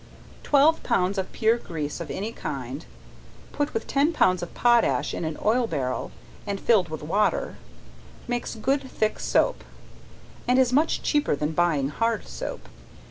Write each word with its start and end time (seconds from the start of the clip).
Twelve 0.41 0.81
pounds 0.81 1.19
of 1.19 1.31
pure 1.31 1.59
grease 1.59 1.99
of 1.99 2.09
any 2.09 2.31
kind, 2.31 2.87
put 3.51 3.71
with 3.71 3.85
ten 3.85 4.11
pounds 4.11 4.41
of 4.41 4.51
potash 4.55 5.13
in 5.13 5.23
an 5.23 5.37
oil 5.45 5.67
barrel, 5.67 6.09
and 6.47 6.59
filled 6.59 6.89
with 6.89 7.03
water, 7.03 7.57
makes 8.27 8.55
good 8.55 8.89
thick 8.89 9.19
soap, 9.19 9.63
and 10.47 10.57
is 10.57 10.73
much 10.73 11.03
cheaper 11.03 11.35
than 11.35 11.51
buying 11.51 11.89
hard 11.89 12.27
soap. 12.27 12.67